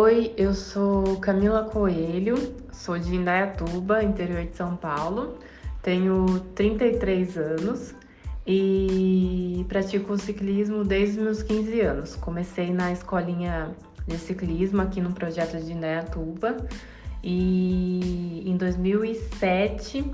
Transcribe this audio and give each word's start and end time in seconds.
Oi, 0.00 0.32
eu 0.36 0.54
sou 0.54 1.16
Camila 1.16 1.64
Coelho, 1.64 2.54
sou 2.72 2.96
de 2.96 3.16
Indaiatuba, 3.16 4.00
interior 4.00 4.44
de 4.44 4.54
São 4.54 4.76
Paulo. 4.76 5.40
Tenho 5.82 6.38
33 6.54 7.36
anos 7.36 7.96
e 8.46 9.66
pratico 9.68 10.16
ciclismo 10.16 10.84
desde 10.84 11.18
meus 11.18 11.42
15 11.42 11.80
anos. 11.80 12.14
Comecei 12.14 12.72
na 12.72 12.92
escolinha 12.92 13.74
de 14.06 14.16
ciclismo 14.18 14.82
aqui 14.82 15.00
no 15.00 15.12
projeto 15.12 15.60
de 15.60 15.72
Indaiatuba 15.72 16.56
e 17.20 18.48
em 18.48 18.56
2007, 18.56 20.12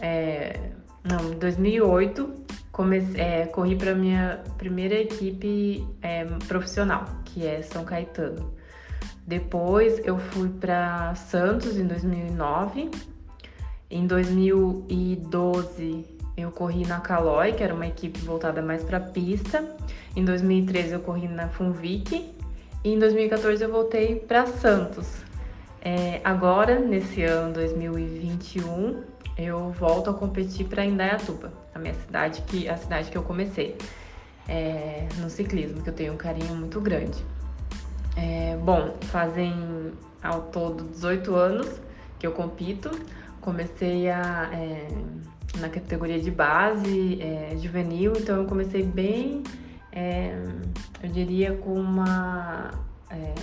é, 0.00 0.68
não, 1.02 1.32
em 1.32 1.38
2008, 1.38 2.30
comecei, 2.70 3.18
é, 3.18 3.46
corri 3.46 3.74
para 3.74 3.94
minha 3.94 4.42
primeira 4.58 4.96
equipe 4.96 5.88
é, 6.02 6.26
profissional, 6.46 7.06
que 7.24 7.46
é 7.46 7.62
São 7.62 7.86
Caetano. 7.86 8.62
Depois 9.26 10.00
eu 10.04 10.18
fui 10.18 10.48
para 10.48 11.14
Santos 11.14 11.76
em 11.78 11.86
2009. 11.86 12.90
Em 13.90 14.06
2012 14.06 16.04
eu 16.36 16.50
corri 16.50 16.86
na 16.86 17.00
Caloi, 17.00 17.52
que 17.52 17.62
era 17.62 17.72
uma 17.72 17.86
equipe 17.86 18.18
voltada 18.20 18.60
mais 18.60 18.82
para 18.82 19.00
pista. 19.00 19.64
Em 20.14 20.24
2013 20.24 20.92
eu 20.92 21.00
corri 21.00 21.26
na 21.28 21.48
Funvic. 21.48 22.34
E 22.84 22.92
em 22.92 22.98
2014 22.98 23.64
eu 23.64 23.72
voltei 23.72 24.16
para 24.16 24.46
Santos. 24.46 25.08
É, 25.80 26.20
agora, 26.22 26.78
nesse 26.78 27.22
ano 27.22 27.54
2021, 27.54 29.02
eu 29.38 29.70
volto 29.70 30.10
a 30.10 30.14
competir 30.14 30.66
para 30.66 30.84
Indaiatuba, 30.84 31.52
a 31.74 31.78
minha 31.78 31.94
cidade, 31.94 32.42
que 32.42 32.68
a 32.68 32.76
cidade 32.76 33.10
que 33.10 33.18
eu 33.18 33.22
comecei 33.22 33.76
é, 34.48 35.06
no 35.18 35.28
ciclismo, 35.28 35.82
que 35.82 35.90
eu 35.90 35.94
tenho 35.94 36.12
um 36.14 36.16
carinho 36.16 36.54
muito 36.54 36.80
grande. 36.80 37.24
É, 38.16 38.56
bom, 38.56 38.96
fazem 39.02 39.92
ao 40.22 40.42
todo 40.42 40.84
18 40.84 41.34
anos 41.34 41.80
que 42.18 42.26
eu 42.26 42.32
compito. 42.32 42.90
Comecei 43.40 44.08
a, 44.08 44.50
é, 44.52 44.88
na 45.58 45.68
categoria 45.68 46.20
de 46.20 46.30
base, 46.30 47.20
é, 47.20 47.56
juvenil, 47.58 48.12
então 48.16 48.36
eu 48.36 48.44
comecei 48.46 48.82
bem, 48.82 49.42
é, 49.92 50.34
eu 51.02 51.08
diria 51.10 51.54
com 51.54 51.74
uma. 51.74 52.70
É, 53.10 53.34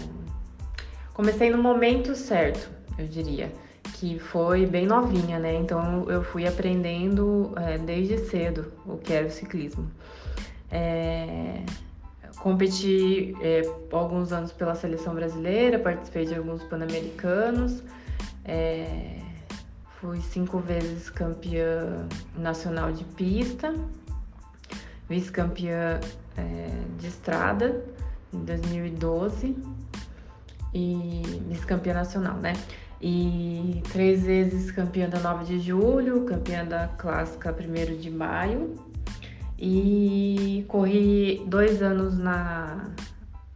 comecei 1.13 1.50
no 1.50 1.61
momento 1.61 2.16
certo, 2.16 2.69
eu 2.97 3.06
diria, 3.06 3.52
que 3.94 4.19
foi 4.19 4.66
bem 4.66 4.85
novinha, 4.85 5.39
né? 5.39 5.53
Então 5.56 6.09
eu 6.09 6.23
fui 6.23 6.47
aprendendo 6.47 7.53
é, 7.56 7.78
desde 7.78 8.17
cedo 8.17 8.72
o 8.85 8.97
que 8.97 9.13
era 9.13 9.28
o 9.28 9.31
ciclismo. 9.31 9.89
É, 10.69 11.63
competi 12.40 13.36
é, 13.42 13.62
alguns 13.92 14.32
anos 14.32 14.52
pela 14.52 14.76
seleção 14.76 15.14
brasileira, 15.14 15.80
participei 15.80 16.26
de 16.26 16.36
alguns 16.36 16.64
pan-americanos, 16.64 17.84
é, 18.46 19.20
fui 20.00 20.20
cinco 20.22 20.59
vezes 20.59 21.09
campeã 21.09 22.08
nacional 22.36 22.92
de 22.92 23.04
pista, 23.04 23.74
vice-campeã 25.08 26.00
é, 26.38 26.70
de 26.98 27.08
estrada 27.08 27.84
em 28.34 28.40
2012 28.40 29.56
e 30.74 31.22
vice-campeã 31.48 31.94
nacional, 31.94 32.38
né? 32.38 32.54
E 33.02 33.82
três 33.92 34.24
vezes 34.24 34.72
campeã 34.72 35.09
da 35.09 35.20
9 35.20 35.44
de 35.46 35.59
julho, 35.59 36.24
campeã 36.26 36.64
da 36.64 36.88
clássica 36.88 37.52
1 37.52 37.98
de 37.98 38.12
maio 38.12 38.91
e 39.62 40.66
corri 40.67 41.44
dois 41.45 41.84
anos 41.84 42.17
na, 42.17 42.90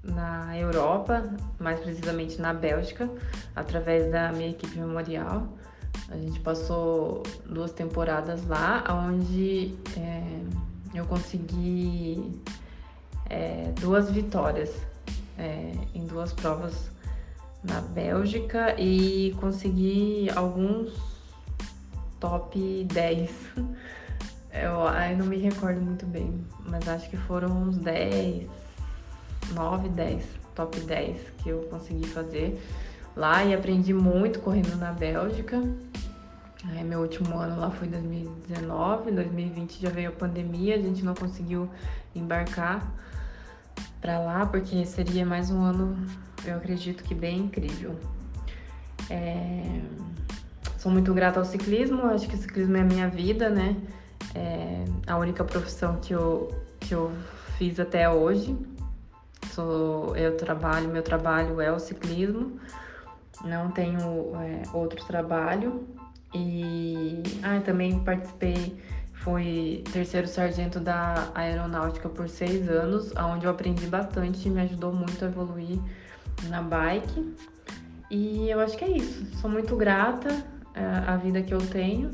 na 0.04 0.56
Europa, 0.56 1.24
mais 1.60 1.80
precisamente 1.80 2.40
na 2.40 2.54
Bélgica, 2.54 3.10
através 3.56 4.12
da 4.12 4.32
minha 4.32 4.52
equipe 4.52 4.78
memorial. 4.78 5.48
A 6.10 6.16
gente 6.16 6.40
passou 6.42 7.24
duas 7.50 7.72
temporadas 7.72 8.46
lá, 8.46 8.84
onde 9.08 9.74
é, 9.98 10.22
eu 10.94 11.06
consegui 11.06 12.40
é, 13.28 13.74
duas 13.82 14.12
vitórias 14.12 14.72
é, 15.40 15.72
em 15.96 16.06
duas 16.06 16.32
provas 16.34 16.92
na 17.64 17.82
Bélgica 17.82 18.80
e 18.80 19.36
consegui 19.40 20.30
alguns 20.36 20.94
top 22.20 22.84
10 22.84 23.32
Eu, 24.56 24.72
eu 25.10 25.18
não 25.18 25.26
me 25.26 25.38
recordo 25.38 25.82
muito 25.82 26.06
bem, 26.06 26.46
mas 26.66 26.88
acho 26.88 27.10
que 27.10 27.18
foram 27.18 27.50
uns 27.64 27.78
10, 27.78 28.48
9, 29.54 29.90
10, 29.90 30.26
top 30.56 30.80
10 30.80 31.18
que 31.40 31.50
eu 31.50 31.64
consegui 31.64 32.08
fazer 32.08 32.62
lá 33.16 33.44
e 33.44 33.54
aprendi 33.54 33.94
muito 33.94 34.40
correndo 34.40 34.78
na 34.78 34.94
Bélgica. 34.94 35.62
É, 36.74 36.84
meu 36.84 37.02
último 37.02 37.38
ano 37.38 37.60
lá 37.60 37.70
foi 37.70 37.88
2019, 37.88 39.12
2020 39.12 39.82
já 39.82 39.90
veio 39.90 40.10
a 40.10 40.12
pandemia, 40.14 40.76
a 40.76 40.82
gente 40.82 41.04
não 41.04 41.14
conseguiu 41.14 41.70
embarcar 42.16 42.92
para 44.02 44.20
lá 44.20 44.46
porque 44.46 44.86
seria 44.86 45.26
mais 45.26 45.52
um 45.52 45.62
ano, 45.62 45.98
eu 46.46 46.56
acredito 46.56 47.04
que 47.04 47.14
bem 47.14 47.40
incrível. 47.40 48.00
É... 49.10 49.82
Sou 50.78 50.92
muito 50.92 51.14
grata 51.14 51.40
ao 51.40 51.46
ciclismo, 51.46 52.06
acho 52.08 52.28
que 52.28 52.36
o 52.36 52.38
ciclismo 52.38 52.78
é 52.78 52.82
a 52.82 52.86
minha 52.86 53.10
vida, 53.10 53.50
né? 53.50 53.76
É 54.34 54.86
a 55.08 55.18
única 55.18 55.44
profissão 55.44 55.98
que 55.98 56.14
eu, 56.14 56.54
que 56.80 56.94
eu 56.94 57.12
fiz 57.58 57.80
até 57.80 58.10
hoje. 58.10 58.58
Sou, 59.52 60.16
eu 60.16 60.36
trabalho, 60.36 60.90
meu 60.90 61.04
trabalho 61.04 61.62
é 61.62 61.72
o 61.72 61.80
ciclismo, 61.80 62.60
não 63.44 63.72
tenho 63.72 64.36
é, 64.36 64.64
outro 64.74 65.06
trabalho. 65.06 65.88
E 66.34 67.24
ah, 67.44 67.62
também 67.64 68.00
participei, 68.00 68.78
fui 69.14 69.84
terceiro 69.94 70.28
sargento 70.28 70.80
da 70.80 71.30
aeronáutica 71.34 72.10
por 72.10 72.28
seis 72.28 72.68
anos, 72.68 73.14
onde 73.16 73.46
eu 73.46 73.52
aprendi 73.52 73.88
bastante 73.88 74.48
e 74.48 74.52
me 74.52 74.62
ajudou 74.62 74.92
muito 74.92 75.24
a 75.24 75.28
evoluir 75.30 75.80
na 76.50 76.62
bike. 76.62 77.36
E 78.12 78.50
eu 78.50 78.60
acho 78.60 78.78
que 78.78 78.84
é 78.84 78.98
isso. 78.98 79.26
Sou 79.38 79.50
muito 79.50 79.76
grata 79.78 80.44
à 80.76 81.14
é, 81.14 81.18
vida 81.18 81.42
que 81.42 81.54
eu 81.54 81.60
tenho 81.60 82.12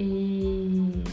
e. 0.00 1.04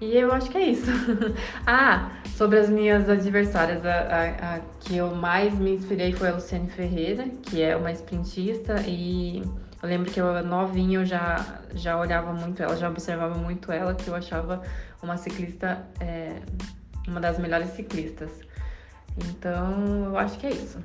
E 0.00 0.16
eu 0.16 0.32
acho 0.32 0.48
que 0.48 0.56
é 0.56 0.70
isso. 0.70 0.90
ah, 1.66 2.12
sobre 2.36 2.58
as 2.60 2.70
minhas 2.70 3.08
adversárias, 3.08 3.84
a, 3.84 3.90
a, 3.90 4.54
a, 4.54 4.60
que 4.78 4.96
eu 4.96 5.12
mais 5.12 5.52
me 5.58 5.74
inspirei 5.74 6.12
foi 6.12 6.28
a 6.28 6.34
Luciane 6.34 6.70
Ferreira, 6.70 7.28
que 7.42 7.60
é 7.60 7.76
uma 7.76 7.90
sprintista, 7.90 8.76
e 8.86 9.42
eu 9.82 9.88
lembro 9.88 10.08
que 10.08 10.20
eu 10.20 10.44
novinha 10.44 11.00
eu 11.00 11.04
já, 11.04 11.60
já 11.74 11.98
olhava 11.98 12.32
muito 12.32 12.62
ela, 12.62 12.76
já 12.76 12.88
observava 12.88 13.34
muito 13.34 13.72
ela, 13.72 13.92
que 13.92 14.06
eu 14.06 14.14
achava 14.14 14.62
uma 15.02 15.16
ciclista, 15.16 15.84
é, 15.98 16.36
uma 17.08 17.20
das 17.20 17.36
melhores 17.40 17.70
ciclistas. 17.70 18.30
Então, 19.16 20.04
eu 20.04 20.16
acho 20.16 20.38
que 20.38 20.46
é 20.46 20.50
isso. 20.50 20.78